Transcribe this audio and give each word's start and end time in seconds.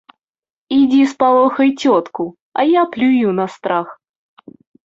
Ідзі 0.77 1.01
спалохай 1.11 1.69
цётку, 1.83 2.23
а 2.59 2.67
я 2.79 2.89
плюю 2.97 3.29
на 3.41 3.47
страх. 3.59 3.87